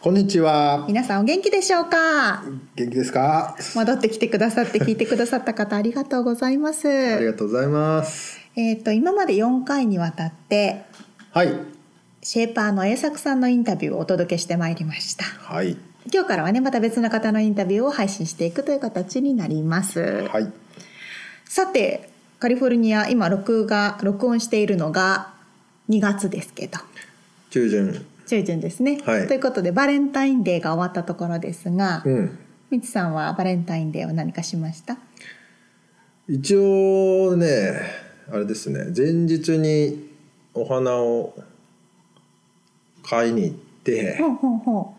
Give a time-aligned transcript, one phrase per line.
[0.00, 0.84] こんにちは。
[0.86, 2.44] 皆さんお元気でしょうか？
[2.76, 3.56] 元気ですか？
[3.74, 8.38] 戻ってきてくださって聞いてくださった方ありがとうございますありがとうございます。
[8.54, 10.84] えっ、と今まで4回にわたって
[11.32, 11.52] はい。
[12.22, 15.76] シェーパーの栄作さんのインタビューをお届けしてまいりましたはい。
[16.12, 20.52] 今日からはねまた別の方のインタビューを配信していくという形になります、はい。
[21.44, 25.34] さてカリフォルニア今録画録音しているのが
[25.88, 26.78] 2月ですけど
[27.50, 28.06] 中旬。
[28.28, 29.26] 中旬ですね、はい。
[29.26, 32.38] ということでバレンタインデーが終わったところですが、うん。
[32.70, 34.98] みつさんはバレンタインデーは何かしました？
[36.28, 37.80] 一応ね、
[38.30, 38.92] あれですね。
[38.94, 40.10] 前日に
[40.52, 41.34] お花を
[43.02, 44.94] 買いに行ってほ、うほうほ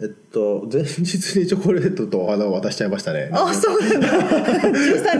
[0.00, 3.28] えっと前日にチョコレートとお花を渡しちゃいましたね。
[3.30, 4.08] うあそうなんだ。
[4.72, 5.18] 13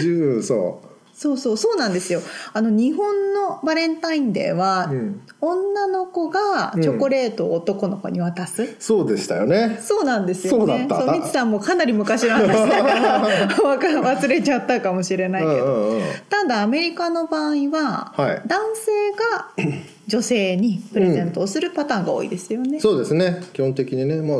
[0.00, 0.02] 日。
[0.02, 0.80] 十そ
[1.14, 2.20] そうそうそうなんですよ。
[2.52, 5.22] あの日本のバレンタインデーは、うん。
[5.40, 8.76] 女の子がチョコレートを男の子に渡す、う。
[8.78, 9.78] そうでしたよね。
[9.80, 10.86] そうなんですよね。
[10.88, 13.20] そうみつさんもかなり昔の話だから
[13.62, 16.02] わか忘れちゃったかもしれないけど、うんうんうん。
[16.28, 18.42] ただアメリカの場合は、はい。
[18.46, 19.66] 男性が
[20.06, 23.42] 女性にプレゼントをするパターンが多いですよね、そうですね。
[23.52, 24.38] 基本的にね、まあ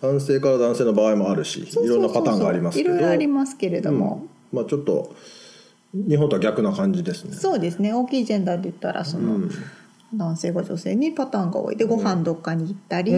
[0.00, 2.90] 男性から男性の場合もあるし、いろんなパターンがありますけど。
[2.90, 5.14] いろいろありますけれども、まあちょっと
[5.94, 7.34] 日本とは逆な感じですね。
[7.34, 7.92] そうですね。
[7.94, 9.50] 大きいジェンダーで言ったらその、うん。
[10.14, 11.76] 男性が女性にパターンが多い。
[11.76, 13.16] でご飯どっかに行ったり、う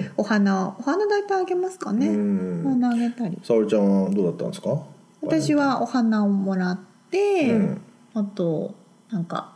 [0.00, 3.38] んお花お花大体あげますかね、うんお花あげたり。
[3.44, 4.82] 沙織ちゃんはどうだったんですか？
[5.20, 6.78] 私はお花をもらっ
[7.10, 7.80] て、うん。
[8.14, 8.74] あと
[9.10, 9.52] なんか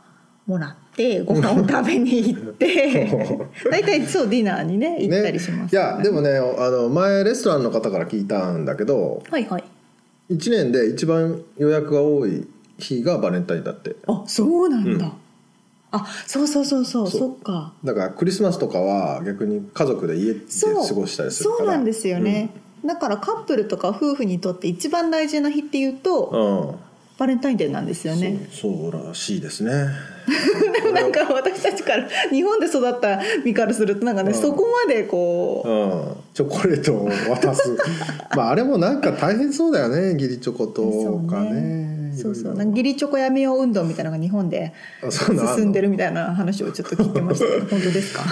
[0.47, 3.10] もらってご飯を食べに行って
[3.71, 9.65] 大体そうディナーにね行ったりします、いやでもねあの前レストランの方から聞いたんだけど、はいはい。
[10.28, 12.47] 一年で一番予約が多い
[12.78, 13.97] 日がバレンタインだって。
[14.06, 15.12] あそうなんだ、うん。
[15.92, 17.72] あそうそうそうそうそっか。
[17.84, 20.87] だからクリスマスとかは逆に家族で家でそう。
[20.87, 21.59] 過ごしたりするから。
[21.59, 22.50] そうなんですよね、
[22.84, 26.69] だからカップルとか夫婦にとって一番大事な日っていうと、うん。
[26.69, 26.76] うん。
[27.19, 28.47] バレンタインデーなんですよね。
[28.53, 29.72] そうそうらしいですね。
[30.75, 34.34] で もなんか私たちから日本で育った身からするとなんかね、うん。
[34.34, 35.72] そこまでこう、う
[36.12, 37.75] ん、チョコレートを渡す。
[38.37, 40.82] まああれもなんか大変そうだよね義理チョコと
[41.26, 42.54] かねそうそう。
[42.54, 44.72] なんか義理チョコやめよう運動みたいなのが日本で
[45.10, 47.47] 進んでるみたいな話をちょっと聞いてました。
[47.47, 48.25] けど本当ですか？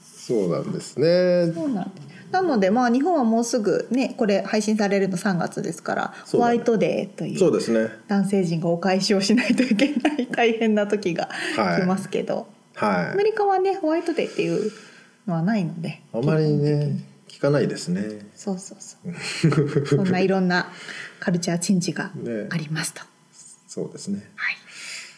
[0.00, 1.52] そうなんですね。
[1.54, 2.06] そうなんです。
[2.32, 7.88] なのでまあ日本はもうすぐねこれ配信されるの3月ですから、ホワイトデーというそうですね。
[8.08, 11.82] 男性陣がお返しをしないといけない大変な時がはい。
[11.82, 13.12] 来ますけど、はい。
[13.12, 14.72] アメリカはねホワイトデーっていう
[15.28, 18.26] のはないのであまりね聞かないですね。
[18.34, 19.86] そうそうそう。
[19.86, 20.72] そんないろんな
[21.20, 22.48] カルチャーチェンジがね。
[22.50, 23.02] ありますと。
[23.68, 24.28] そうですね。
[24.36, 24.56] はい、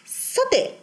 [0.04, 0.80] さて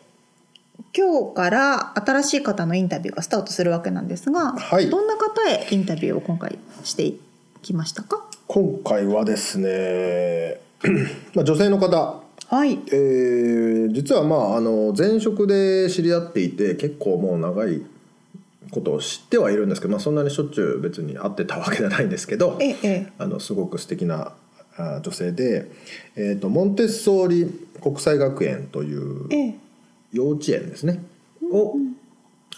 [0.95, 4.89] 今日から新しい方のインタビューがスタートするわけなんですが、はい。
[4.89, 7.19] どんな方へインタビューを今回してい
[7.61, 8.25] きましたか？
[8.47, 10.61] 今回はですね
[11.35, 12.21] まあ女性の方。
[12.47, 12.79] はい。
[12.91, 17.81] えー実はまああの前職で知り合っていて結構もう長い
[18.71, 22.77] ことを知ってはいるんですけど、まあ、そんなにしょっちゅう別に会ってたわけじゃないんですけどええ。
[22.83, 24.33] えあのすごく素敵なあ
[24.77, 25.71] 女性で、
[26.15, 29.55] えー、とモンテッソーリ国際学園というええ。
[30.11, 31.03] 幼稚園ですね、
[31.51, 31.75] を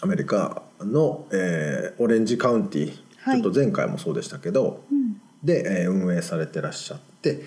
[0.00, 3.42] アメリカの、えーオレンジカウンティ、はい。
[3.42, 5.20] ちょっと前回もそうでしたけど、ん。
[5.44, 7.42] で、えー運営されてらっしゃって、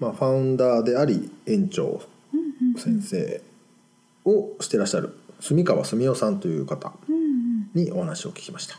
[0.00, 2.02] まあ、ファウンダーであり園長
[2.76, 3.42] 先生
[4.24, 6.92] をしてらっしゃる住川澄夫さんという方
[7.74, 8.78] にお話を聞きました。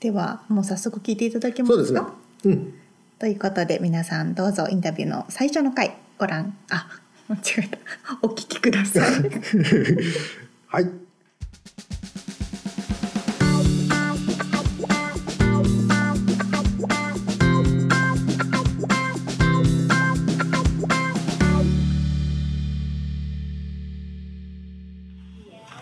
[0.00, 1.74] ではもう早速聞いていただけますか？
[1.74, 2.00] そうですね。
[2.44, 2.74] うん。
[3.18, 6.88] ということで皆さんどうぞインタビューの最初の回ご覧あ
[7.28, 7.78] 間違えた。
[8.22, 9.04] お聞きください。
[10.68, 10.90] はい。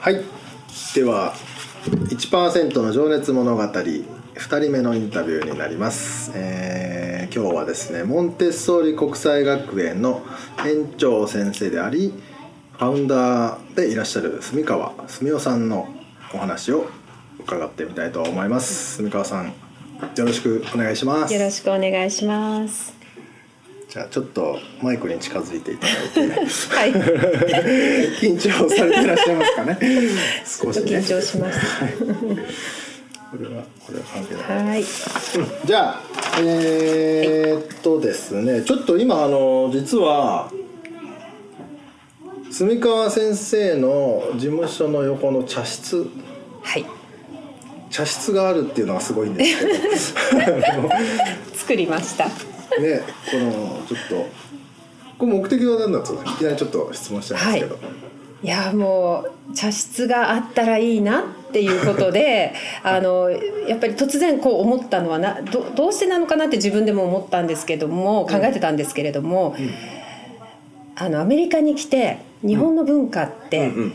[0.00, 0.20] はい。
[0.94, 1.34] では
[1.84, 10.22] 1%の情熱物語2人目のインタビューになります、えー今日はですねモンテッソーリ国際学園の
[10.66, 12.12] 園長先生であり
[12.72, 15.88] ファウンダーでいらっしゃる住川澄夫さんの
[16.34, 16.90] お話を
[17.38, 18.96] 伺ってみたいと思います。
[18.96, 19.54] 住川さんよ
[20.18, 21.32] ろしくお願いします。
[21.32, 23.01] よろしくお願いします。
[23.92, 26.20] じゃあちょっこマイクに近づいていただいて。
[26.74, 26.92] はい、
[28.16, 29.78] 緊張されてらっしゃいますかね。
[30.64, 30.98] 少しね。
[30.98, 31.60] 緊張します。
[31.60, 34.72] これはこれは関係ない。
[34.72, 34.84] はい、
[35.66, 36.00] じゃあ
[36.40, 38.62] えーっとですね。
[38.62, 40.50] ちょっと今あの実は
[42.50, 46.06] 住川先生の事務所の横の茶室。
[46.62, 46.86] はい、
[47.90, 50.88] 茶室があるっていうのがすごいんですけど。
[51.54, 52.51] 作りました。
[52.80, 54.28] ねこのちょっと
[55.18, 57.78] これ目的は何だったんですかいきなりちょっと質問しちゃいますけど、
[58.42, 58.46] い。
[58.46, 62.52] やもう茶室があったらいいなっていうことで
[62.82, 69.54] あのやっぱり突然こう思ったのはなどどうしてなのかなって自分でも思ったんですけども考えてたんですけれども、
[70.96, 73.92] あのアメリカに来て日本の文化って、うんうん。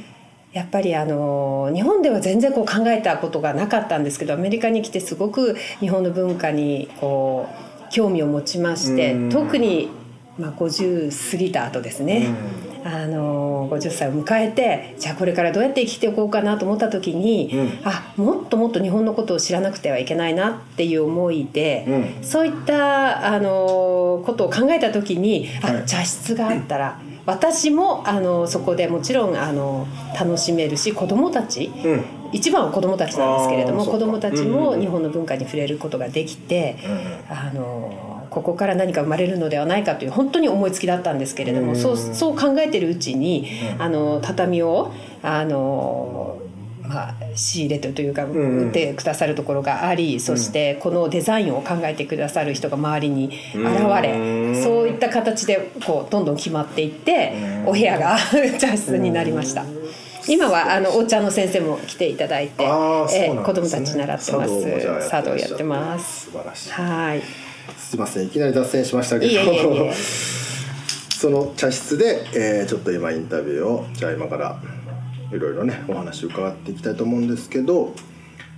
[0.54, 9.30] やっぱりあの日本では全然こう考えたことがなかったんですけどアメリカに来てすごく日本の文化にこう興味を持ちましてうん。
[9.30, 9.90] 特に、
[10.38, 12.28] まあ、50過ぎた後ですね、
[12.84, 17.70] あの50歳を迎えてじゃあこれからどうやって生きていこうかなと思った時に、うん。
[17.84, 21.86] あもっともっと日本のことを知らなくてはいけないなっていう思いで、
[22.22, 25.78] うそういったあのことを考えた時に、はい。
[25.78, 29.86] あ茶室があったら私もあのそこでもちろんあの
[30.18, 34.76] 楽しめるし子どもたち、うん一番は子どもたちなんですけれども子どもたちうんうんうん。
[34.76, 36.78] も日本の文化に触れることができて、
[37.30, 43.48] あのここから何か生まれるのではないかという本当に思いつきだったんですけれども、うんそうそう考えてるうちに、
[43.80, 46.38] あの畳をあの
[46.88, 48.68] まあ、仕入れてというかんうん。
[48.68, 53.66] 売ってくださるところがあり、そしてこのデザインを考えてくださる人が周りに現
[54.02, 57.34] れ、うんそういった形でこうどんどん決まっていって、
[57.66, 58.18] お部屋が
[58.60, 59.66] 茶室になりました。
[60.28, 63.42] 今はあのお茶の先生も来ていただいて、えなんですね。
[63.44, 65.10] 子供たち習ってます。
[65.10, 66.26] 茶道やってます。
[66.26, 66.72] 素晴らしい。
[66.72, 67.22] はい。
[67.78, 69.94] すいませんいきなり脱線しましたけど。
[71.18, 74.60] その茶室で、えーちょっと今インタビューをじゃあ今から
[75.32, 77.94] いろいろねお話伺っていきたいと思うんですけど。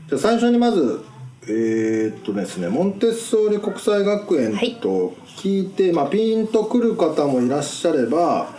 [0.08, 1.06] じゃあ最初にまず
[1.44, 4.76] えーっとですねモンテッソーリ国際学園はい。
[4.76, 8.50] と聞いて、まあ、ピンとくる方もいらっしゃれば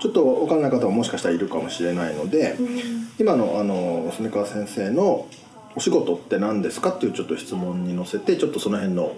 [0.00, 2.56] ちょっと分からない方ももしかしたらいるかもしれないので、
[3.18, 5.26] 今のあの住川先生の
[5.74, 9.12] お仕事って何ですかっていうちょっと質問に乗せてちょっとその辺の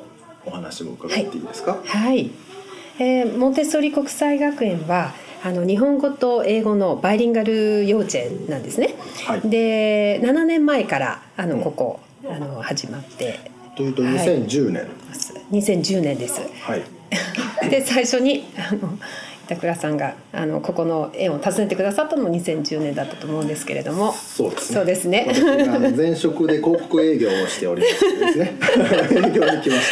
[0.47, 2.31] お話も伺っていいですか、はい、
[2.99, 5.12] えーモンテッソーリ国際学園は
[5.43, 8.94] あの日本語と英語のバイリンガル幼稚園なんですね。
[9.26, 9.41] はい。
[9.49, 13.41] で7年前からあのここ、あの始まって。
[13.75, 14.15] というとはい。
[14.15, 14.87] 2010年。
[15.09, 16.43] ます2010年です。
[16.62, 16.83] はい、
[17.71, 24.12] で最初にあの板倉さんがあのここの園を訪ねてくださったのも2010年だったと思うんですけれども。
[24.12, 24.75] そうですね。
[24.75, 25.93] そうですね。
[25.97, 28.55] 前職で広告営業をしておりましてですね。
[29.11, 29.91] 営業に来まし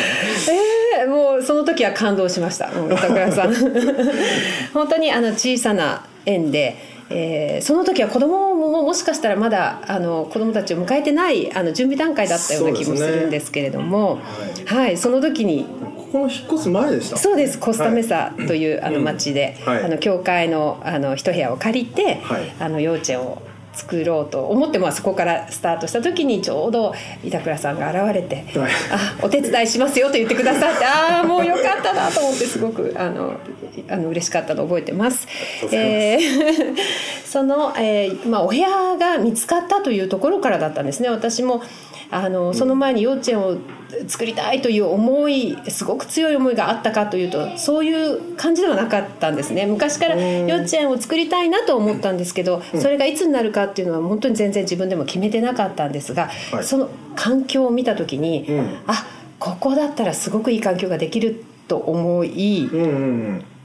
[0.48, 0.58] たね。
[1.00, 2.70] えーもうその時は感動しました。
[2.90, 3.54] 板倉さん。
[4.74, 6.76] 本当にあの小さな園で、
[7.10, 14.18] えーその時は子供ももしかしたらまだあの子供たちを迎えてないあの準備段階だったような気もするんですけれども。
[14.66, 15.66] ははい、その時に
[16.12, 17.16] ここの引っ越す前でした？
[17.16, 17.58] そうです。
[17.58, 19.84] コスタメサという、あの町で、はい。
[19.84, 22.52] あの教会のあの一部屋を借りて、はい。
[22.58, 23.42] あの幼稚園を
[23.74, 28.72] 作ろうと思って、まあ、そこからスタートした時にちょうど板倉さんが現れて「はい。
[28.90, 33.34] あお手伝いしますよ」と言ってくださってああもうよかったなと思ってすごくあの
[33.88, 35.28] あの嬉しかったのを覚えてます。
[35.70, 36.74] えー
[37.24, 41.10] その、えーまあ、お部屋が見つかったというところからだったんですね。
[41.10, 41.62] 私も
[42.10, 43.58] あのその前に幼稚園を
[44.06, 49.66] 作りたいという思いすごく強い思いがあったかというとそういう感じではなかったんですね。
[49.66, 56.64] 昔から幼稚園を作りたいなと思ったんですけどそれがいつになるかっていうのは本当に全然自分でも決めてなかったんですが、はい。
[56.64, 58.78] その環境を見た時に、うん。
[58.86, 59.06] あ
[59.38, 63.57] ここだったらすごくいい環境ができると思い、うんうんえ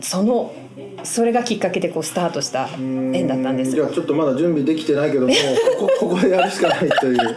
[0.00, 0.54] その
[1.02, 3.14] それがきっかけでこうスタートしたうん。
[3.14, 3.72] 園だったんです。
[3.72, 5.34] じゃあちょっとまだ準備できてないけども
[5.78, 7.36] ここここでやるしかないという。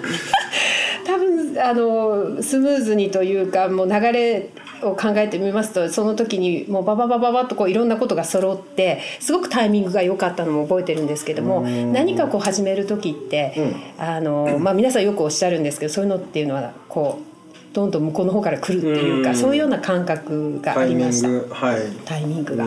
[1.05, 4.49] 多分あのスムーズにというかもう流れ
[4.83, 17.36] を考えてみますとその時にもうバババババッとこういろんなことが揃ってすごくタイミングが良かったのも覚えてるんですけども何かこう始める時って、あのまあ、皆さんよくおっしゃるんですけどそういうのっていうのはこう
[17.77, 21.27] どんどん向こうの方から来るっていうか、うんそういうような感覚がありました。
[21.53, 22.65] はいタイミングが。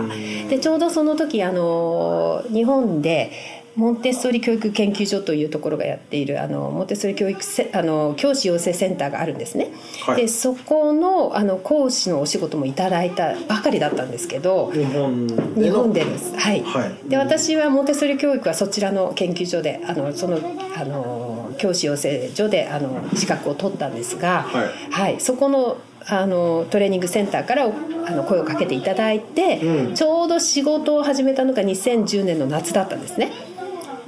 [0.48, 3.32] でちょうどその時あの日本で
[3.74, 9.72] モンテッソーリ教育研究所というところがやっているあのモンテッソーリ教育せあの教師養成センターがあるんですね。
[10.02, 15.26] はいでそこのあの講師のお仕事もいただいたばかりだったんですけど日本
[15.56, 16.36] 日本でです。
[16.36, 16.62] はい。
[16.62, 20.38] はいで私はモンテッソーリ教育はそちらの研究所であのその
[20.76, 21.29] あの
[21.60, 24.44] 教師養成所であの資格を取ったんですが、
[24.90, 25.20] はい。
[25.20, 25.76] そこの
[26.06, 27.74] あのトレーニングセンターからお
[28.06, 29.94] あの声をかけていただいて、うん。
[29.94, 33.30] ちょうど仕事を始めたのが2010年の夏だったんですね。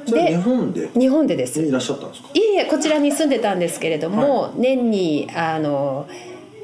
[0.06, 0.88] で日本で？
[0.98, 1.62] 日本でです。
[1.62, 2.28] いらっしゃったんですか？
[2.32, 6.08] いえいえこちらに住んでたんですけれども、年にあの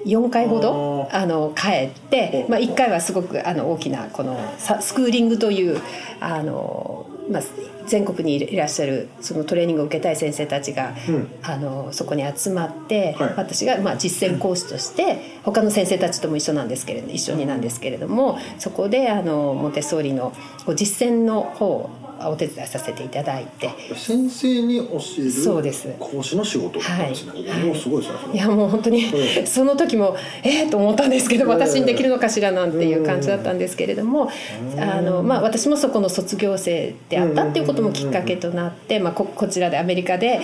[0.07, 5.81] 4回ほどああの帰って、まあ、1回はすごくあの大きなこのさスクーリングという
[6.21, 7.43] あの、まあ、
[7.89, 11.29] 全国にいらっしゃるそのトレーニングを受けたい先生たちが、うん。
[11.43, 13.35] あのそこに集まって、はい。
[13.37, 20.33] 私がまあ実践講師として他の先生たちとも一緒なんですけれど一緒になんですけれどもそこであのモンテッソーリの
[20.75, 21.91] 実践の方を
[22.27, 23.71] お手伝いさせていただいて。
[23.95, 25.89] 先生に教えるそうです。
[26.01, 27.65] 講師の仕事だったんですね、はい。
[27.65, 29.47] もうすごいですねいやもう本当に、うん。
[29.47, 31.51] その時もええと思ったんですけどうん。
[31.51, 34.31] 私にできるのかしらなんていう感じだったんですけれども、
[34.79, 40.41] あのまあ、私もそこの卒業生であったっていうこともきっかけとなって、まあ、ここちらでアメリカで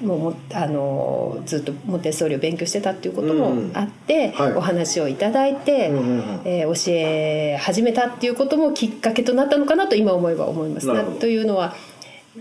[0.00, 4.52] もうもあのずっとモンテッソーリを勉強してたっていうこともあって、うんはい。
[4.54, 6.40] お話をいただいて、うんうんうん。
[6.44, 10.86] えー教え始めたっていうこともきっかけとなったのかなと今思えば思います。
[10.86, 11.74] なというのは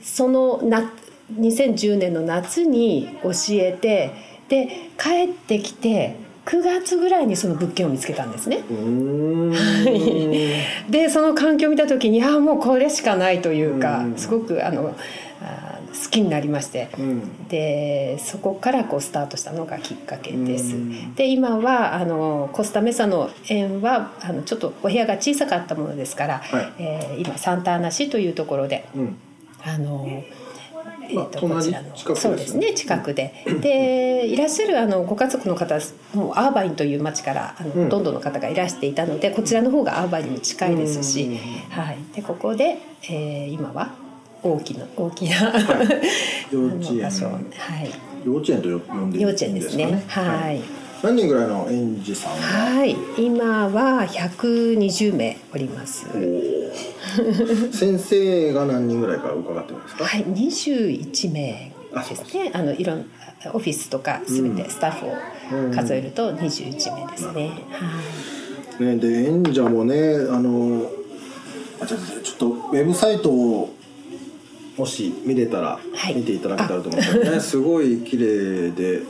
[0.03, 0.91] そのな
[1.33, 4.11] 2010年の夏に教えて
[4.49, 8.63] で帰ってきて9月ぐらいにその物件を見つけたんですね。
[10.89, 14.17] でその環境を見た時にああもうこれしかないというかうん。
[14.17, 14.95] すごくあの
[15.41, 16.89] あー好きになりまして。
[16.97, 17.47] うん。
[17.49, 20.75] でそこからこうスタートしたのがきっかけです。
[20.75, 21.15] うん。
[21.15, 26.73] で今はあのコスタメサの園はあのちょっとお部屋が小さかったものですから、はい。
[26.79, 29.17] えー今サンタアナ市というところでうん。
[29.63, 30.23] あの、
[31.09, 33.33] えまあーと隣こちらのそうですね近くで。
[33.61, 35.79] でいらっしゃるあのご家族の方
[36.13, 37.83] もうアーバインという町からあの、うん。
[37.85, 41.35] ほとんどの方がいらしていたのでこちらの方がアーバインにも近いですし、うん。
[41.69, 42.77] はい、でここで、
[43.09, 43.91] えー今は
[44.43, 45.35] 大きな大きな、
[46.51, 47.03] 幼稚園。
[47.03, 47.89] はい。
[48.25, 50.03] 幼稚園と呼んでいい幼稚園ですね。
[50.07, 52.41] はい何人ぐらいの園児さんが？
[52.41, 52.97] はい。
[53.17, 56.05] 今は120名おります。
[57.71, 60.03] 先生が何人ぐらいか伺ってもいいですか？
[60.03, 60.25] はい。
[60.25, 62.51] 21名ですね。
[62.53, 63.05] あのいろん
[63.53, 68.83] オフィスとかすべてスタッフを数えると21名ですね、はい。
[68.83, 70.91] ね、で演者もねあの
[71.81, 71.99] あちょっ
[72.37, 73.73] とウェブサイトを
[74.77, 76.15] もし見れたら、はい。
[76.15, 79.03] 見ていただけたらと思うんですけどねすごい綺麗で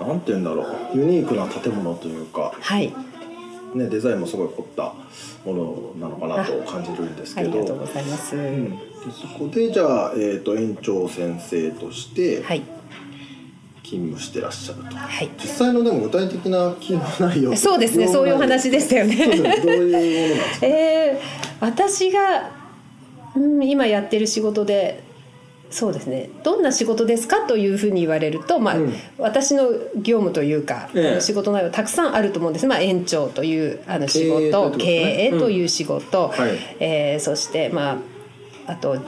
[0.00, 0.98] なんて言うんだろう。
[0.98, 2.92] ユニークな建物というか、はい。
[3.74, 4.94] ね、デザインもすごい凝った
[5.44, 7.50] ものなのかなと感じるんですけど。
[7.50, 8.70] ありがとうございます、うん。
[8.70, 8.76] で
[9.20, 12.62] そこでじゃあ、えー、と園長先生としてはい。
[13.84, 15.30] 勤務してらっしゃると、はい。
[15.38, 18.08] 実際のでも具体的な勤務内容そうですね。
[18.08, 19.14] そういうお話でしたよね。
[19.16, 19.56] そうですね。
[19.62, 20.66] どういうものなんですか？
[20.66, 22.50] えー、私が、
[23.36, 25.02] うん、今やってる仕事で
[25.70, 26.30] そうですね。
[26.44, 28.94] どんな仕事ですかというふうに言われると、まあうん。
[29.18, 31.20] 私の業務というか、ええ。
[31.20, 34.78] 仕事内容たくさんあると思うんです、まあ、園長というあの仕経営ということ事。
[34.78, 36.58] 経営という仕事、はい。
[36.78, 37.98] えーそして、ま
[38.66, 38.98] あ、あと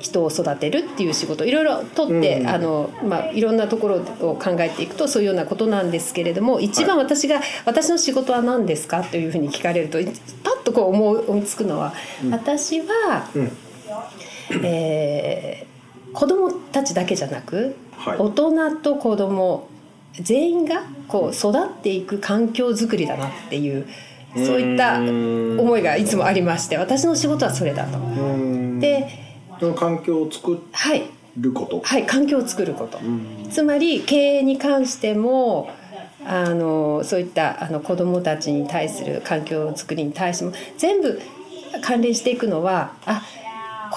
[0.00, 1.44] 人を育てるっていう仕事。
[1.44, 2.48] いろいろとって、うん。
[2.48, 9.98] あのまあ、いろんなところを考えていくとそういうようなことなんですけれども一番私が、私の仕事は何ですかというふうに聞かれると
[10.42, 11.94] パッとこう思いつくのは、
[12.30, 13.52] 私は、うん
[14.62, 15.68] えー
[16.12, 18.18] 子供たちだけじゃなく、はい。
[18.18, 19.68] 大人と子供
[20.14, 23.86] 全員がこう育っていく環境づくりだなっていう
[24.34, 27.98] そういった思いがいつもありまして私の仕事はそれだと。
[27.98, 28.02] う
[28.36, 28.80] ん。
[28.80, 29.06] で
[29.76, 31.02] 環境を作はい。
[31.36, 33.46] ること、はい、環境を作ること、ん。
[33.50, 35.70] つまり経営に関しても
[36.24, 41.20] あのそういったあの子どもたちに対する環境づくりに対しても全部
[41.80, 43.22] 関連していくのはあ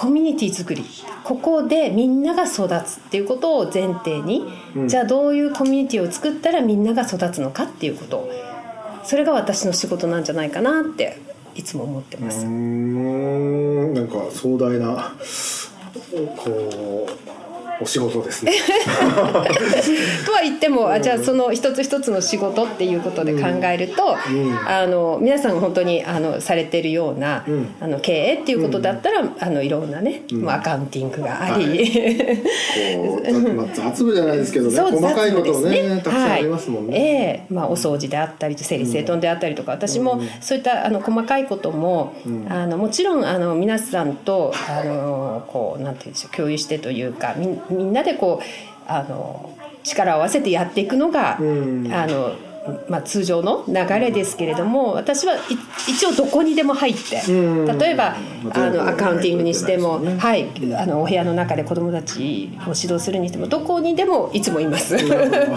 [0.02, 0.84] コミュニティ作り。
[1.22, 4.44] ここでみんなが育つっていうことを前提に、
[4.74, 4.88] うん。
[4.88, 8.28] じゃあどういうコミュニティを作ったらみんなが育つのかっていうこと。
[9.04, 11.18] それが私の仕事なんじゃないかなって
[11.54, 12.44] いつも思ってます。
[12.44, 13.94] うーん。
[13.94, 15.14] なんか壮大な
[16.36, 17.41] こう
[17.80, 18.52] お仕事ですね。
[20.26, 24.16] とは言っても、あじゃあその一つ一つの仕事っていうことで考えると、
[24.66, 27.44] あの皆さん本当にあのされてるような、
[27.80, 31.90] あの経営っていうことだったら、あのいろんなね、まあアカウンティングがあり、
[32.96, 36.92] こうまあ雑務じゃないですけどね、細かいことをね雑務ですたくさんありますもんね。
[36.92, 37.46] はい、ええ。
[37.50, 42.14] まあお掃除であったり整理整頓であったりとか、私もそういったあの細かいことも、
[42.48, 48.44] あのもちろんあの皆さんとあのこうなんていうんでしょう共有してというかみみんなでこう
[48.86, 49.50] あの
[49.82, 51.92] 力を合わせてやっていくのが、ん。
[51.92, 52.34] あの
[52.88, 55.38] まあ、通常の流れですけれども私はい
[55.88, 57.78] 一応どこにでも入ってうん。
[57.78, 64.96] 例えばまあのアカウンティングにしても、はい、あのお部屋の中で子どもたちを指導するにしてもどこにでもいつもいます。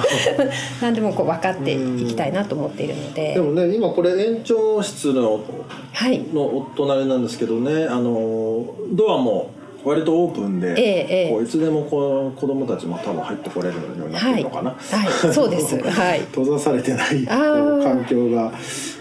[0.81, 3.35] 何でもこう分かっていきたいなと思っているので。
[3.35, 3.39] で。
[3.39, 5.41] もね今これ園長室の
[5.93, 6.23] はい。
[6.33, 9.51] のお隣なんですけどねあのドアも
[9.85, 14.75] 割とオープンで、ええええこういつでもこう子供たちも多分入ってこれるようになってはい、るのかな、は
[15.29, 15.77] い、そうです。
[15.85, 16.19] はい。
[16.21, 18.51] 閉ざされてない環境が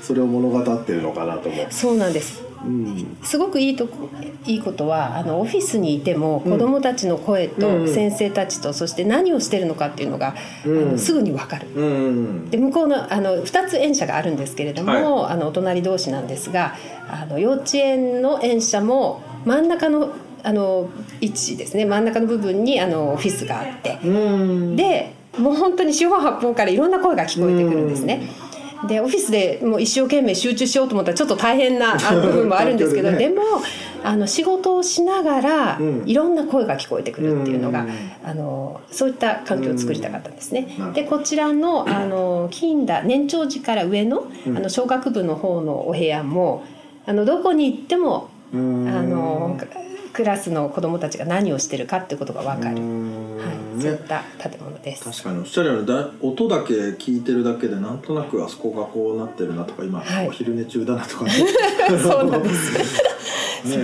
[0.02, 1.66] それを物語ってるのかなと思う。
[1.70, 2.42] そうなんです。
[2.64, 4.08] うんすごくいいとこ
[4.46, 11.68] いいことはあのオフィスにいても子どもたちの声とうん先生たちとそして何をしてるのかっていうのが、うんあのすぐに分かる。
[11.74, 16.74] うんで向こうのあの2つ園舎があるんですけれども、はあのお隣同士なんですが
[17.08, 20.12] あの幼稚園の園舎も真ん中の
[20.44, 23.98] あの位置ですね真ん中の部分にあのオフィスがあって。
[24.04, 24.76] うん。
[24.76, 28.28] でもう本当に四方八方からいろんな声が聞こえてくるんですね。
[28.86, 33.18] でオフィスでもう一生懸命集中しようと思ったらちょっと大変な 部分もあるんですけど、ね。
[33.18, 33.42] でも
[34.02, 36.02] あの仕事をしながらうん。
[36.04, 37.90] いろんな声が聞こえてくるっていうのが、うん。
[38.22, 40.76] あのそういった環境を作りたかったんですね。
[40.78, 40.92] うん。
[40.92, 44.56] でこちらのあの金田年長児から上のうん。
[44.58, 46.64] あの小学部の方のお部屋も
[47.06, 48.88] あのどこに行ってもうん。
[48.88, 49.56] あの
[50.14, 53.36] クラスの子どもたちが何をしてるかってことが分かる、うん。
[53.36, 55.04] はい、そういねった建物です。
[55.04, 60.28] 確かにおっしゃるようにだ音だけ聞いてるだけでなんとなくあそこがこうなってるなとか今、はい。
[60.28, 61.32] お昼寝中だなとかね
[62.00, 62.78] そうなんです。
[63.68, 63.76] ね。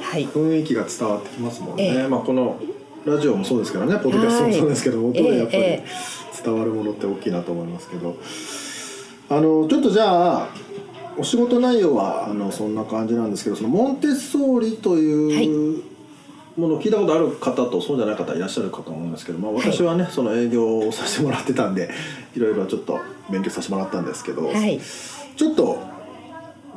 [0.00, 0.26] はい。
[0.28, 2.08] 雰囲気が伝わってきますもんね、ええ。
[2.08, 2.56] まあこの
[3.04, 5.84] ラジオもそうですけどねポッドキャストもそうですけど、はい音でやっぱりええ。
[6.44, 8.16] 伝わるものって大きいなと思いますけど。
[9.30, 10.48] あのちょっとじゃあ
[11.16, 15.82] お仕事内容はあのそんな感じなんですけどそのモンテッソーリという
[16.56, 21.90] ものを聞いたことある方とそうじゃない方いらっしゃるかと思うんですけど、まあ、私はね、その営業をさせてもらってたんで
[22.36, 24.80] いろいろちょっと勉強させてもらったんですけど、はい。
[25.36, 25.82] ちょっと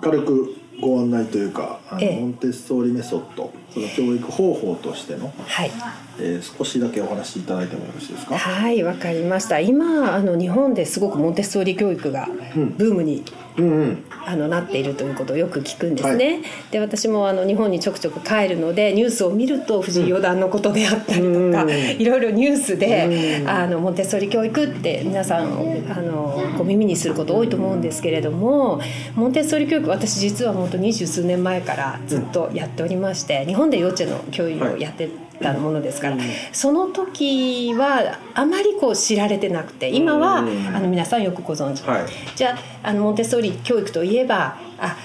[0.02, 5.72] 軽くご案内というかあの、ええモンテッソーリメソッドその教育方法としての、はい。
[6.20, 8.36] えー少しだけお話しいただいてもよろしいですか？
[8.36, 9.60] はい、わかりました。
[9.60, 13.24] 今あの日本ですごくモンテッソーリ教育がうんブームにうん
[13.58, 16.41] うんあのなっているということをよく聞くんですね。
[16.72, 21.70] で私もあの日本にちょくちょく帰るのでニュースを見ると藤井四段のことであったりとか、うん。
[21.70, 23.50] いろいろニュースで、うん。
[23.50, 28.82] あのモンテッソーリ教育って皆さんあのご耳にすること多いと思うんですけれども
[29.15, 36.21] モンテッソーリ教育私実は本当二十数年前からずっとやっておりまして日本で幼稚園の教育をやってたものですから、うん。
[36.52, 40.67] その時はあまりこう知られてなくて今は、うん。
[40.76, 42.06] あの皆さんよくご存知、はい。
[42.36, 44.95] じゃああのモンテッソーリ教育といえばあ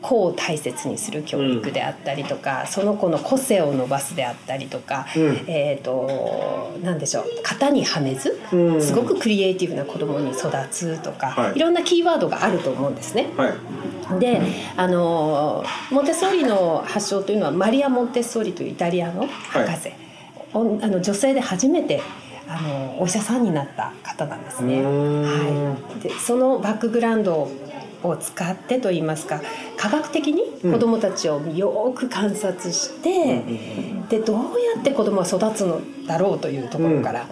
[0.00, 5.44] 子を大切にする教育であったりとか、その子の個性を伸ばすであったりとか、うん。
[5.46, 8.82] えっ、と何でしょう型にはめず、うん。
[8.82, 11.56] すごくクリエイティブな子供に育つとか、はい。
[11.56, 13.28] い、ろんなキーワードがあると思うんですね。
[13.36, 13.52] はい。
[14.18, 14.40] で
[14.76, 19.92] あのモンテッソーリの発祥というのはマリア・モンテッソーリというイタリアの博士、
[20.54, 22.00] おあの女性で初めて
[22.48, 24.80] あのお医者さんになった方なんですね。
[24.80, 25.74] うーん。
[25.74, 27.50] はい、でそのバックグラウンド
[28.02, 29.40] を使ってといいますか
[29.76, 33.42] 科学的に子どもたちをよく観察して、
[34.08, 34.38] でどう
[34.74, 37.26] やって子どもは育つのだろうというところから、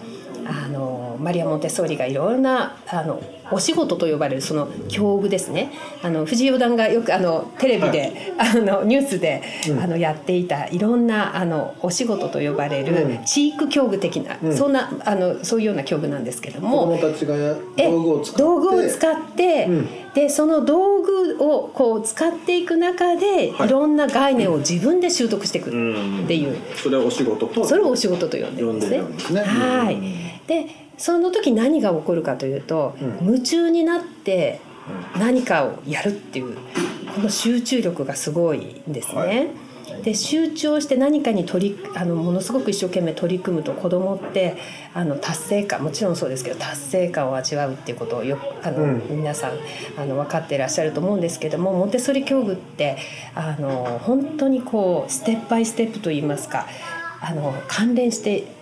[0.45, 5.71] あのマリア・モンテッソーリがいろんなあのお仕事と呼ばれるその教具ですね。
[6.03, 9.41] あの藤井四段がよくあのテレビで、あのニュースで、
[9.81, 13.25] あのやっていたいろんなあのお仕事と呼ばれる、うん。
[13.25, 14.55] チーク教具的な、うん。
[14.57, 16.97] そんなあのそういうような教具なんですけど子も。
[16.97, 17.35] 供たちが
[17.77, 18.43] 道具を使って。
[18.43, 19.87] 道具を使って、うん。
[20.13, 23.67] でその道具をこう使っていく中で、はい。
[23.67, 26.23] い、ろんな概念を自分で習得していくうん。
[26.25, 29.03] っていう、それをお仕事とそれをお仕事と呼んでるんですね。
[29.19, 29.41] すね。
[29.41, 29.95] はい。
[29.95, 30.01] うん。
[30.47, 33.27] でその時何が起こるかというと、うん。
[33.27, 34.59] 夢中になって
[35.17, 36.57] 何かをやるっていう
[37.15, 39.15] この集中力がすごいんですね。
[39.15, 39.47] はい。
[40.03, 44.57] で集中をして何かに取りあのものすごく一生懸命取り組むと子供って
[44.93, 49.03] あの達成感もちろんそうですけど達成感を味わうっていうことをよくあの、うん。
[49.09, 49.53] 皆さん
[49.97, 52.97] あの分かっていらっしゃると思うんですけどもモンテッソリ教具って
[53.33, 56.67] あの本当にこうステップバイステップといいますか
[57.21, 58.56] あの関連して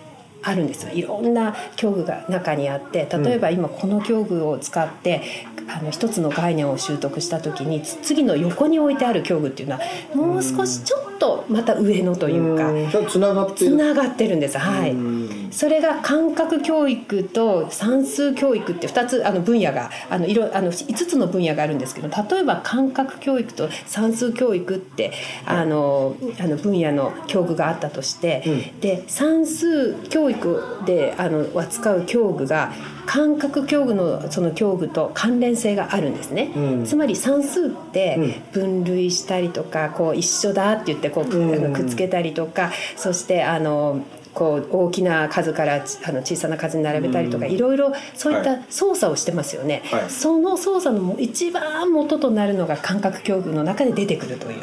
[0.46, 0.92] あるんですよ。
[0.92, 5.22] いろんな教具が中にあって例えば今この教具を使って、
[5.68, 9.80] あの一つの概念を習得した時につ次の横に置いてある教具っていうのは
[10.14, 12.72] もう少しちょっとまた上のというか
[13.08, 13.70] つながってる。
[13.72, 14.58] つながってるんです。
[14.58, 14.92] はい。
[14.92, 15.48] うん。
[15.50, 25.12] それが感覚教育と算数教育って2つあの分野があのいろあの5つの分野があるんですけど例えば感覚教育と算数教育って
[25.46, 32.72] あのあの分野の教具があったとして、で算数教育であの扱う教具が
[33.06, 36.84] 感覚教具のその教具と関連性があるんですね、うん。
[36.84, 44.02] つまり算数って分類したりとかこう一緒だって言ってこうく,、っつけたりとかそしてあの
[44.34, 50.10] こう大きな数からちあの小さな数に並べたりとか、いろいろそういった操作をしてますよね、はい。
[50.10, 54.62] その操作の一番元となるのが感覚教具の中で出てくるという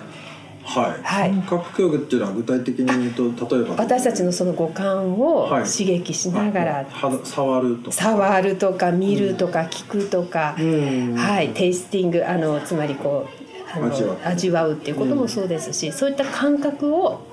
[0.64, 1.32] はい、はい。
[1.32, 5.64] 感覚教育っていうのは具体的に言うと例えば私たちのその五感をはい。
[5.66, 7.92] 刺激しながら、は触るとか。
[7.92, 11.16] 触るとか見るとか聞くとか、うん。
[11.16, 13.28] はい、テイスティングあのつまりこ
[13.80, 14.18] う味わう。
[14.24, 17.33] 味わうっていうこともそうですし、そういった感覚を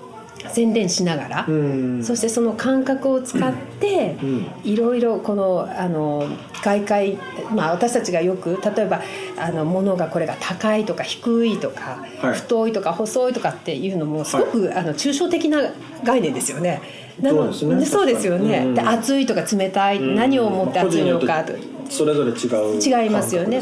[0.53, 2.05] 洗練しながら、うん。
[2.05, 4.47] そしてその感覚を使ってうん。
[4.65, 6.29] いろいろこのあの
[6.63, 7.19] 外界、
[7.55, 9.01] まあ、私たちがよく例えば
[9.39, 12.35] あの物がこれが高いとか低いとか、はい。
[12.35, 15.73] 太いとか細いとかっていうのもすごく、あの抽象的な
[16.05, 16.83] 概念ですよね。
[17.21, 17.87] なのそうですね。
[17.87, 18.59] そうですよね。
[18.59, 18.75] 確かに。
[18.75, 20.15] で熱いとか冷たい、うん。
[20.15, 21.53] 何をもって熱いのかと
[21.91, 22.47] それぞれ違
[22.79, 23.61] う違いますよね。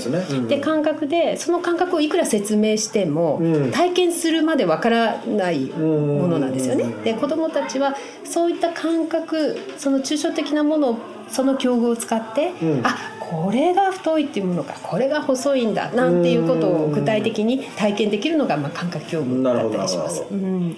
[0.48, 3.72] で感覚でその感覚をいくら説明しても、うん。
[3.72, 6.84] 体験するまでわからないものなんですよね。
[6.84, 7.02] うん。
[7.02, 12.80] で子どもたちはそういった感覚その抽象的なものをその教具を使って、うん。
[12.84, 20.24] あこれが太いっていうものかこれが細いんだなんていうことを具体的に体験できるのが、まあ、感覚教具だったりします。
[20.30, 20.76] うん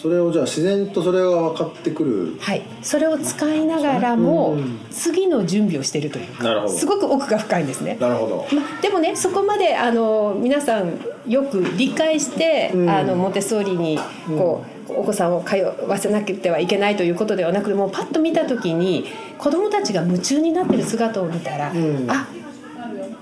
[0.00, 2.36] それをじゃあ自然とそれが分かってくる。
[2.38, 6.42] はい、それを使いながらも、うん次の準備をしているという。
[6.42, 6.72] なるほど。
[6.72, 7.96] かすごく奥が深いんですね。
[8.00, 8.46] なるほど。
[8.54, 12.90] まあ、でもねそこまであの皆さんよく理解して、うん。
[12.90, 15.56] あのモンテッソーリにこう、お子さんを通
[15.86, 19.04] わせなくてはいけないということではなくもうパッと見た時に
[19.36, 22.08] 子どもたちが夢中になってる姿を見たら、うん。
[22.08, 22.28] あ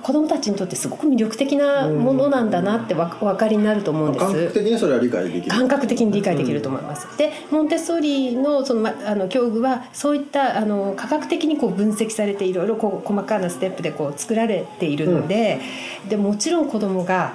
[0.07, 4.25] 子どもたちにとってすごく魅力的なものなんだなってわお分かりになると思うんです。
[4.25, 7.09] 感覚的にそれは理解できる感覚的に理解できると思います。
[7.19, 15.61] でモンテッソーリのそのまあの教具はそういったあの科学的にこう分析されていろいろこう細かなステップでこう作られているので、
[16.09, 17.35] でもちろん子供が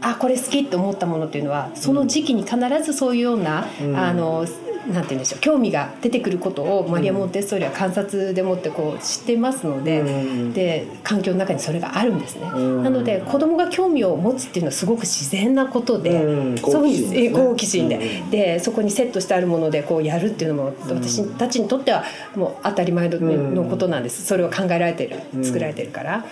[0.00, 4.46] あこれ好きって思ったものっていうのはその時期に必ずそういうような、うんあの
[4.92, 10.52] なんて言うんでしょう興味が出てくることをマリア・モンテッソーリは観察でもってこう知ってますので、うん。
[10.52, 12.50] で環境の中にそれがあるんですね。
[12.54, 12.82] うん。
[12.82, 16.58] なので子供が興味を持つっていうのはすごく自然なことで、うん。
[16.60, 18.30] 好好奇心で、うん。
[18.30, 24.24] でそこにセットしてあるものでこうやるっていうのも私たちにとってはもう当たり前の,、ことなんです。
[24.24, 25.44] それを考えられてるうん。
[25.44, 26.24] 作られてるから。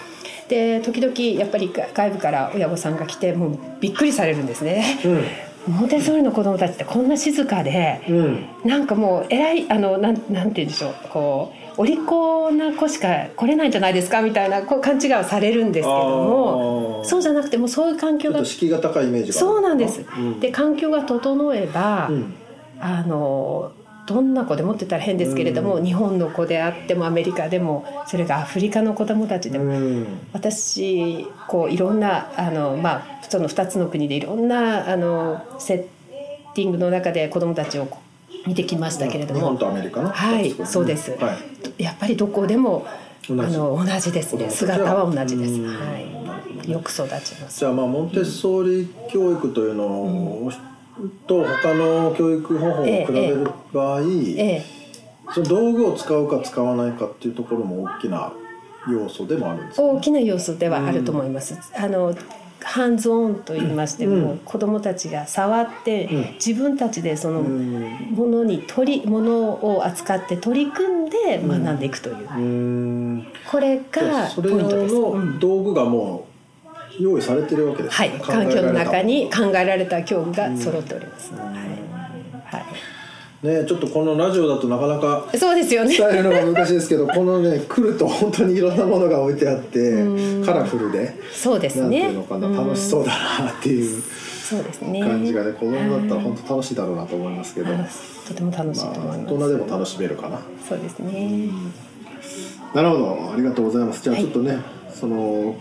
[0.49, 4.99] で時々やっぱり外部から親御さんが来てもうびっくりされるんですね。
[5.67, 8.17] モンテッソーリの子供たちってこんな静かで、うん。
[8.17, 10.95] うんなんかもう偉いあのなんなんて言うんでしょう。
[11.11, 20.05] こうお利口な子しか来れないんじゃないですかみたいなこう勘違いをされるんですけどもそうじゃなくてもうそういう環境が敷居が高いイメージがそうなんです。
[20.17, 20.41] うん。
[20.41, 22.35] で環境が整えば、うん。
[22.81, 23.73] あの
[24.07, 30.07] どんな子でもって言ったら変ですけれども、日本の子であってもアメリカでもそれがアフリカの子どもたちでも、うん。
[30.33, 37.89] 私こういろんなあの、まあ、その2つの国でいろんなあのセッティングの中で子どもたちを
[38.47, 41.13] 見てきましたけれども日本とアメリカのはいそうです。
[41.13, 41.33] は
[41.79, 41.83] い。
[41.83, 42.87] やっぱりどこでも
[43.29, 43.57] 同じ。
[43.57, 44.51] あの同じですね。
[44.51, 45.53] 姿は同じです。
[45.55, 45.67] うん。
[45.67, 45.99] は
[46.65, 47.61] い、よく育ちます。
[47.61, 50.53] じゃあまあモンテッソーリ教育というのを、
[51.27, 54.05] と他の教育方法を比べる場合、え
[54.39, 54.85] え
[55.33, 58.33] その道具を使うか使わないかっていうところも大きな
[58.91, 61.59] 要素でもあるんですか大きな要素ではあると思います。
[61.75, 62.15] あの
[62.63, 64.39] ハンズオンと言いましても、うん。
[64.39, 66.33] 子どもたちが触って、うん。
[66.35, 67.83] 自分たちでそのうん。
[68.11, 73.27] ものに取りものを扱って取り組んで学んでいくという、うん。
[73.51, 74.95] これがポイントです。
[74.95, 76.34] の道具がもう
[77.01, 81.35] 用意されてるわけですはい、ね環境の中に考考えられた教具が揃っております。
[81.35, 81.57] はい、はい。
[83.43, 85.97] えられたねちょっとこのラジオだとなかなかそうですよね。
[85.97, 90.45] 伝えるのが難しいですけどこのね来ると本当にいろんなものが置いてあってうん。
[90.45, 92.05] カラフルでそうですね。
[92.05, 95.03] なんていうのかな楽しそうだなっていうそうですね。
[95.03, 97.89] 感じがね子供だったら本当楽しいだろうなと思いますけど、まあ
[98.29, 99.35] とても楽しいとあ、思います。
[99.35, 100.39] 大人でも楽しめるかな。
[100.67, 101.49] そうですね。
[102.75, 103.33] なるほど。
[103.33, 104.03] ありがとうございます。
[104.03, 104.25] じゃあはい。
[104.25, 104.59] ちょっとね、
[104.93, 105.57] その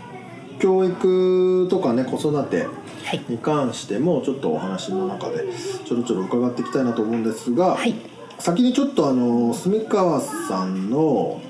[0.60, 2.68] 教育とかね子育て
[3.06, 3.22] はい。
[3.28, 5.44] に関してもちょっとお話の中で
[5.86, 7.94] ちょろちょろ伺っていきたいなと思うんですが、はい。
[8.40, 11.42] 先にちょっとあの住川さんの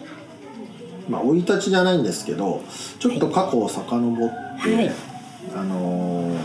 [1.10, 2.62] まあ生い立ちじゃないんですけど
[3.00, 4.30] ちょっと過去を遡っ
[4.64, 4.92] て、はい
[5.56, 6.36] あの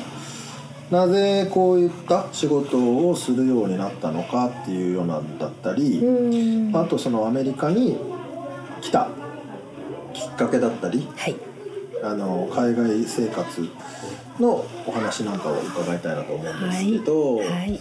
[0.90, 7.98] なぜこういった仕事をするようになったのかっていうようなんだったり、うんあとそのアメリカに
[8.80, 9.08] 来た
[10.14, 11.36] きっかけだったりはい
[12.02, 13.68] あの海外生活
[14.38, 17.80] のお話なんかを伺いたいなと思うんですけど、はい。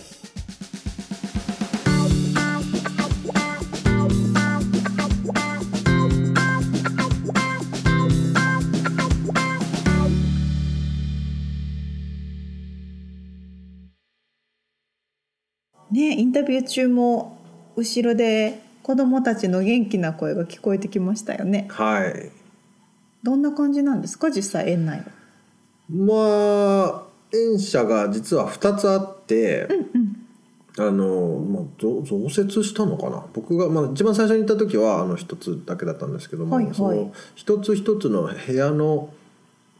[15.90, 17.38] ねインタビュー中も
[17.76, 21.68] 後ろで子供たちの元気な声が聞こえてきましたよね。
[21.70, 22.47] はい
[23.28, 25.06] どんな感じなんですか実際園内は？
[25.90, 27.04] まあ
[27.36, 29.68] 園舎が実は2つあって、
[30.78, 33.26] あの、まあ、増増設したのかな？
[33.34, 36.74] 僕が、まあ、一番最初に行った時はあの1つだけだったんですけども、はいはい。
[36.74, 39.10] その一つ一つの部屋の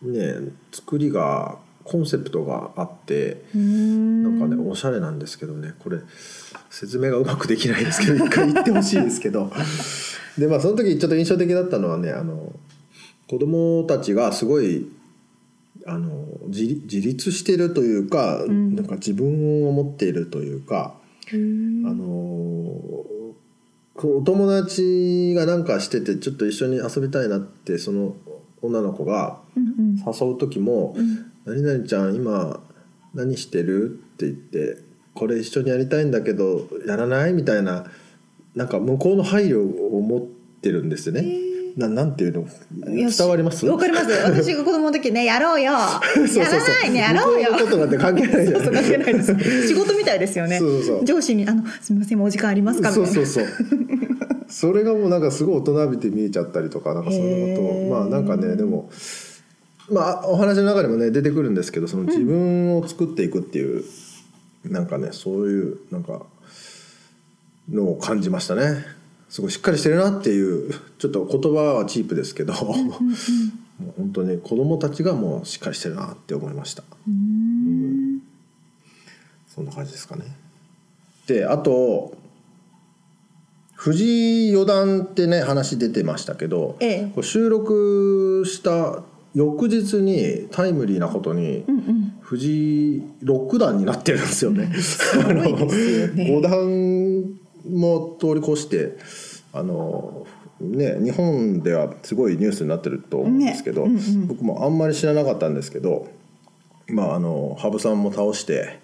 [0.02, 0.34] ね
[0.74, 3.62] 作りがコンセプトがあってな
[4.30, 5.72] んかねおしゃれなんですけどね。
[5.80, 6.00] これ
[6.70, 9.50] 説明がうまくできないですけど一回言ってほしいですけど。
[10.38, 12.52] でまあその時ちょっと印象的だったのはねあの
[13.28, 14.88] 子供たちがすごい
[15.86, 18.44] あの自立してるというか、
[18.76, 20.96] なんか自分を持っているというか、
[21.86, 22.06] あの
[23.96, 28.16] こうお友達がなんかしててちょっと一緒に遊びたいなってその
[28.62, 29.40] 女の子が
[30.06, 30.96] 誘う時も
[31.46, 32.62] 「何々ちゃん今
[33.14, 34.78] 何してる?」って言って
[35.16, 37.86] 「これ一緒にやりたいんだけどやらない?」みたいな
[38.56, 40.22] なんか向こうの配慮を持っ
[40.62, 41.22] てるんですよね。
[41.78, 42.46] ななんていうの？
[43.10, 43.66] 伝わります？
[43.68, 44.12] わかります。
[44.12, 45.74] 私が子供の時ね やろうよ。
[46.16, 46.60] そうそうそう。
[46.60, 47.52] やらないねやろうよ。
[47.54, 49.68] 向ことなんて関係ないじゃんそう関係ないです。
[49.68, 50.58] 仕事みたいですよね。
[50.58, 50.84] そうそう。
[50.84, 53.26] そう上司にあの「すみませんもうお時間ありますか?」みたいなそう。
[53.26, 53.56] そうそう
[54.50, 57.90] それがもうなんかすごい大人びて見えちゃったりとかなんかそういうのへー。
[57.90, 58.90] とまあなんかねでも
[59.92, 63.84] まあお話の中にもね出てくるんですけどその自分を作っていくっていう、
[64.66, 66.22] なんかねそういうなんか
[67.72, 68.86] のを感じましたね
[69.30, 76.84] すごいしっかりしてるなっていう ちょっと言葉はチープですけど、もう本当に子供たちがもうしっかりしてるなって思いました。
[77.08, 78.22] うん。
[79.48, 80.24] そんな感じですかね。
[81.28, 82.16] であと
[83.76, 87.22] 藤井四段ってね話出てましたけど、ええ。
[87.22, 89.04] 収録した
[89.36, 91.64] 翌日にタイムリーなことに、
[92.22, 94.72] 藤井六段になってるんですよね。
[95.14, 96.26] あのごいですよね。
[96.34, 98.98] 五段も通り越して
[99.54, 100.26] あの
[100.60, 104.28] ね日本ではすごいニュースになってると思うんですけど、ねうんうん。
[104.28, 106.08] 僕もあんまり知らなかったんですけど、
[106.88, 108.80] まああの羽生さんも倒して、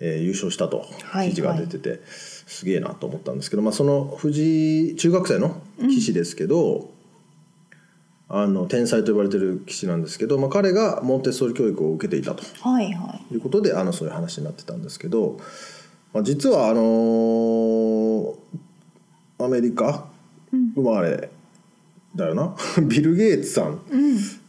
[0.00, 6.90] えー優勝したとはい記事が出てて、すげえなと思ったんですけど、まあ、その藤井中学生の棋士ですけど、
[8.28, 12.44] あの天才と呼ばれてる棋士なんですけど、まあ、彼がモンテッソーリ教育を受けていたと。
[12.60, 13.24] はいはい。
[13.28, 15.38] ということであのそういう話になってたんですけど、
[16.12, 18.34] まあ、実はあのー
[19.40, 20.08] アメリカ
[20.74, 21.30] 生まれ
[22.16, 23.80] だよな、 ビル・ゲイツさん、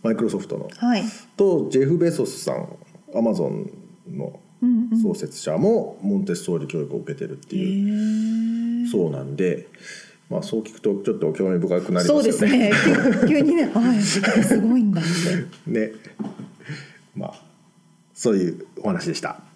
[0.02, 0.68] マイクロソフトの。
[0.76, 1.04] はい。
[1.38, 2.68] とジェフ・ベソスさん
[3.16, 3.70] アマゾン
[4.12, 4.40] の
[5.02, 9.68] 創設者もモンテッソーリ教育を受けてるっていう、そうなんで、
[10.30, 12.70] まあ、そう聞くとちょっと興味深くなりそうますよね。
[12.70, 12.98] ですね。
[13.22, 13.66] 急 急にね。
[13.66, 14.02] はい。
[14.02, 15.02] すごいんだ。
[15.02, 15.04] っ
[15.66, 15.92] てね。
[17.16, 17.44] まあ
[18.16, 19.49] そういうお話でした。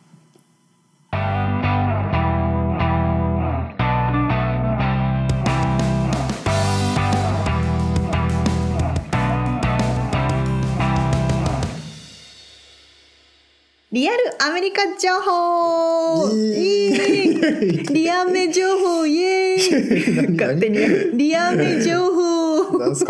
[13.94, 16.56] リアルアメリカ情報イ
[16.88, 23.06] エーイリアメ情報イエーイ勝手にリアメ情報す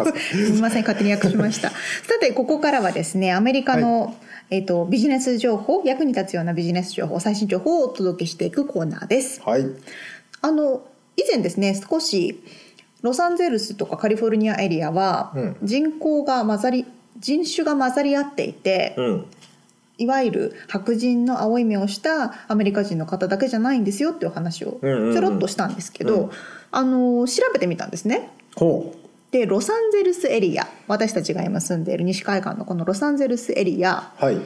[0.52, 1.78] みません勝手に訳しましたさ
[2.20, 2.72] てここか？
[2.72, 4.14] らはですねアメリカの、
[4.50, 9.42] えっとビジネス情報役に立つようなビジネス情報最新情報をお届けしていくコーナーです。
[9.42, 9.66] はい。
[10.42, 12.44] あの以前ですね少し
[13.02, 15.56] ロサンゼルスとかカリフォルニアエリアはうん。
[15.64, 16.86] 人口が混ざり
[17.20, 19.26] 人種が混ざり合っていて、うん
[19.98, 25.18] いわゆる白人の青い目をしたアメリカ人の方だけじゃないんですよっていう話をちうんうんうん。
[25.18, 26.32] ょろっとしたんですけど、うん。
[26.72, 28.30] あの調べてみたんですね。
[28.56, 28.96] ほ
[29.32, 34.14] でロサンゼルスエリア私たちが今住んでいる西海岸のこのロサンゼルスエリア。
[34.22, 34.38] うはい。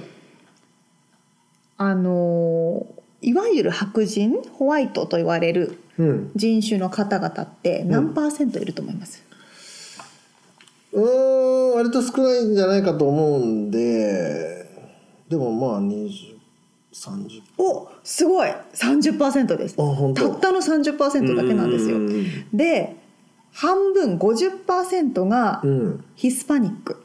[1.77, 2.88] あの
[3.21, 6.31] いわゆる白人ホワイトと言われるうん。
[6.36, 9.23] 人種の方々って何パーセントいると思います、
[10.93, 14.66] うーん割と少ないんじゃないかと思うんで
[15.29, 16.37] でもまあ20
[16.93, 18.49] 30おすごい。
[18.73, 19.75] 30%です。
[19.75, 21.97] たったの30%だけなんですよ。
[21.97, 22.95] うんで
[23.53, 26.05] 半分50%がうん。
[26.15, 27.03] ヒスパニック。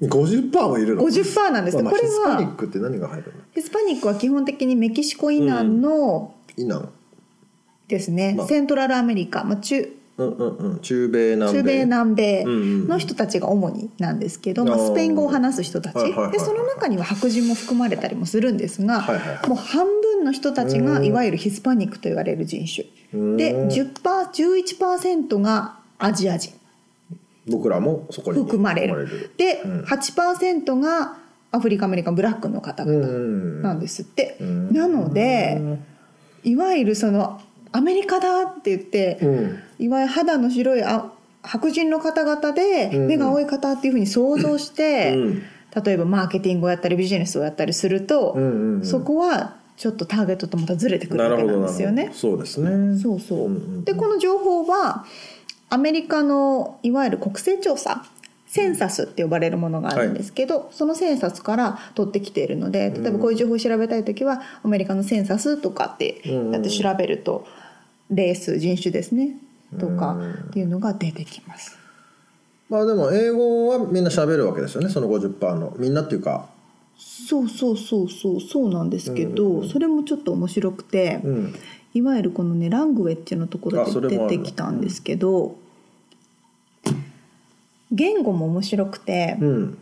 [0.00, 3.40] 50%もいるの？50%なんですまあまあこれはヒスパニックって何が入るの？
[3.54, 6.92] ヒスパニックは基本的にメキシコ以南のイナン。
[7.88, 8.46] ですね、まあ。
[8.46, 10.78] セントラルアメリカ、まあ、中うんうんうん。
[10.80, 11.58] 中米南米。
[11.58, 15.94] 中米南米の人たちが主になんですけど、まあ、スペイン語を話す人たち。
[16.32, 19.02] でその中には白人も含まれたりもするんですが、
[19.46, 22.86] もう半分の人たちがうんいわゆるヒスパニックと言われる人種。
[23.12, 23.36] うん。
[23.36, 26.54] で10%、11%がアジア人。
[27.48, 29.30] 僕らもそこに含まれる。
[29.36, 29.80] で、うん。
[29.82, 31.18] 8%が
[31.52, 34.38] アフリカアメリカンブラックの方う々んなんですって。
[34.40, 34.72] うん。
[34.72, 35.60] なので
[36.42, 37.40] いわゆるその
[37.72, 41.12] アメリカだって言って、うんいわゆる肌の白いあ
[41.42, 43.06] 白人の方々でうん。
[43.06, 45.42] 目が青い方っていうふうに想像して、うん。
[45.84, 48.84] 例えばマーケティングをやったりビジネスをやったりすると、うんうんうん。
[48.84, 52.10] そこはちょっとターゲットとまたずれてくるなわけなんですよね。
[52.12, 52.98] そうですね。
[52.98, 55.04] そうそう、うんうんでこの情報は
[55.68, 58.06] アメリカのいわゆる国勢調査
[58.46, 67.46] センサスって呼ばれるものがあるんですけど、そのセンサスから取ってきているので例えばこういう情報を調べたい時はアメリカのセンサスとかってやって調べると、
[68.08, 69.36] レース人種ですね
[69.78, 71.76] とかっていうのが出てきます。
[72.68, 75.74] まあでも英語はみんな喋るわけですよねその50%の。
[75.78, 76.46] みんなっていうか。
[76.98, 81.54] そうそうそうそうそうなんですけど、それもちょっと面白くて、うん。
[81.94, 85.56] いわゆるこのねラングウェッジのところで出てきたんですけど
[87.90, 89.78] 言語も面白くてうん。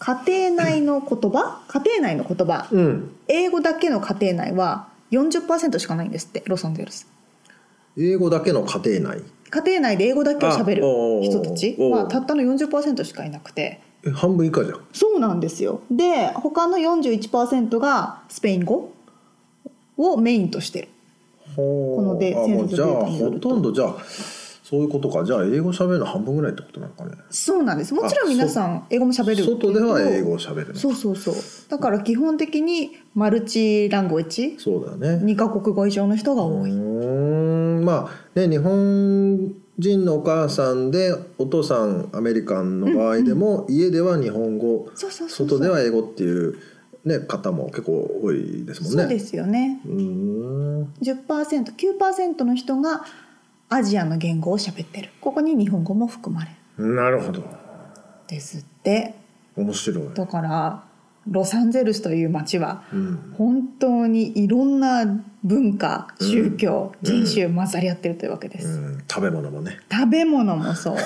[0.00, 2.66] 家庭内の言葉家庭内の言葉。
[2.70, 3.14] うん。
[3.28, 7.06] 英語だけの家庭内は40%しかないんですってロサンゼルス
[7.96, 9.22] 英語だけの家庭内。
[9.50, 10.82] 家庭内で英語だけを喋る
[11.22, 11.76] 人たち。
[11.78, 13.80] はたったの40%しかいなくて。
[14.06, 14.80] え半分以下じゃん。
[14.92, 15.80] そうなんですよ。
[15.90, 18.92] で他の41%がスペイン語
[19.96, 20.88] をメインとしてる。
[21.56, 23.48] このデータによほると。
[23.48, 23.96] とんどじゃあ
[24.64, 25.24] そういうことか。
[25.24, 27.12] じゃあ英語喋るの半分ぐらいってことなのかね。
[27.30, 27.94] そうなんです。
[27.94, 31.34] もちろん皆さん英語も喋る外では英語を喋るのそうそうそう。
[31.68, 35.24] だから基本的にマルチランゴエッジそうだよね。
[35.24, 37.84] 2カ国語以上の人がう多い、ーん。
[37.84, 46.56] まあね日本人のお母さんでお父さんアメリカンの場合でも、家では日本語外では英語っていう、
[47.04, 49.02] ね、方も結構多いですもんね。
[49.02, 49.80] そうですよね。
[49.84, 49.92] うー
[50.82, 50.94] ん。
[51.02, 53.04] 10%9% の人が
[53.68, 55.10] アジアの言語を喋ってる。
[55.20, 56.94] ここに日本語も含まれる。
[56.94, 57.42] なるほど。
[58.28, 59.14] ですって。
[59.56, 60.04] 面白い。
[60.14, 60.84] だから
[61.28, 63.34] ロサンゼルスという街はうん。
[63.36, 65.04] 本当にいろんな
[65.42, 69.78] 文化宗教、人種混ざり合ってるというわけです、うん、食べ物もね。
[69.92, 70.96] 食べ物もそう。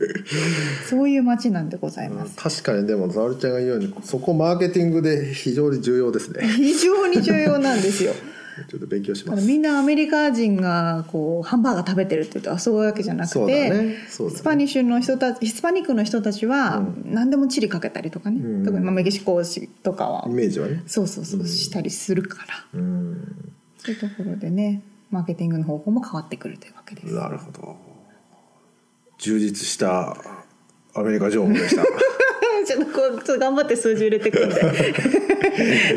[0.88, 6.46] そういう街なんでございます、確かにでも沙織ちゃんが言うようにそこマーケティングで非常に重要ですね。
[6.46, 8.12] 非常に重要なんですよ
[8.64, 9.46] ちょっと勉強します。
[9.46, 13.82] みんなアメリカ人がこうハンバーガー食べてるって言うとあそういうわけじゃなくて、ね。
[13.88, 13.96] ね。
[14.08, 17.02] スパニッシュの人たちヒスパニックの人たちはうん。
[17.06, 18.64] 何でもチリかけたりとかね、うん。
[18.64, 19.42] 特にまあメキシコ
[19.82, 20.24] とかは。
[20.26, 20.82] イメージはね。
[20.86, 23.52] そうそうそうしたりするから、うん。
[23.78, 27.14] そういうところでねマーケティングの方法も変わってくるというわけです。
[27.14, 27.76] なるほど。
[29.18, 30.16] 充実した
[30.94, 31.84] アメリカ情報でした。
[32.66, 34.54] ちょっとこうちょっと頑張って数字入れてくんで。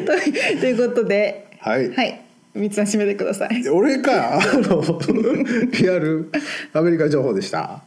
[0.05, 0.13] と
[0.59, 1.47] ということで。
[1.59, 1.89] はい。
[1.91, 3.69] はい三つさん締めてください。
[3.69, 4.37] 俺か。
[4.37, 4.81] あ の
[5.71, 6.31] リアル。
[6.73, 7.83] アメリカ情報でした。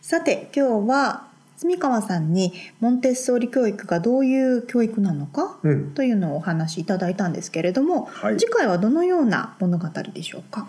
[0.00, 1.27] さて今日は
[1.58, 5.90] 住川さんにモンテッソーリ教育がどういう教育なのか、うん。
[5.90, 8.36] というのをお話しいただいたんですけれども、はい。
[8.38, 10.68] 次回はどのような物語でしょうか？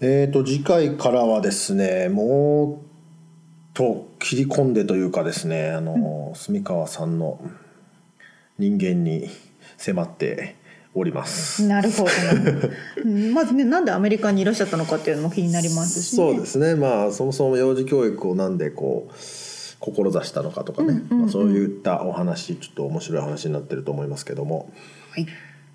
[0.00, 7.40] えー、と次回からはですねもっと切り込んでというかですねあの、住川さんの
[8.58, 9.30] 人間に
[9.76, 10.56] 迫って
[10.92, 11.68] おります。
[11.68, 12.10] なるほど。
[12.10, 12.68] な
[13.04, 16.74] うんまずねなんでアメリカにいらっしゃったのかっていうのも気になりますし、ね、そうですね。
[16.74, 19.14] まあそもそも幼児教育をなんでこう
[19.82, 24.72] 志したのかとかね、まあ、そういったお話ちょっと面白い話になってると思いますけども。
[25.10, 25.26] はい。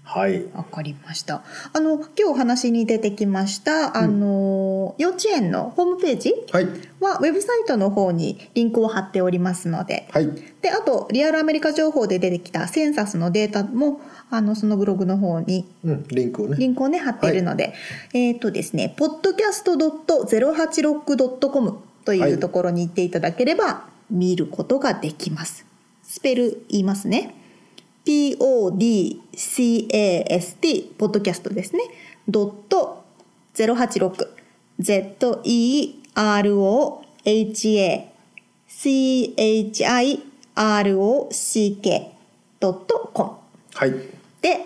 [0.07, 0.45] はい。
[0.53, 1.43] わかりました。
[1.73, 6.65] あの今日お話に出てきましたあの、幼稚園のホームページはい。
[7.01, 10.29] はウェブサイトの方にリンクを貼っておりますので、はい。
[10.61, 16.55] であとリアルアメリカ情報で出てきたセンサスのデータもあのそのブログの方にうん、リンクをね。
[16.57, 17.73] リンクをね貼っているので、
[18.13, 25.65] えっ、とですね podcast.086.com とはいいうところに行っていただければ見ることができます。
[26.03, 27.33] スペル言いますね。
[28.05, 28.37] podcast
[30.97, 31.81] ポッドキャストですね。
[32.27, 33.03] ドット
[33.53, 34.27] 086
[34.79, 37.03] zerohachirock
[42.59, 43.31] ドットコム。
[43.73, 43.91] はい。
[44.41, 44.65] で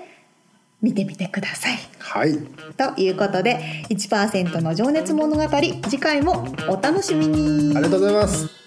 [0.82, 1.80] 見てみてください。
[2.00, 2.38] はい。
[2.78, 7.76] ということで1%の情熱物語次回もお楽しみに。
[7.76, 8.61] ありがとうございます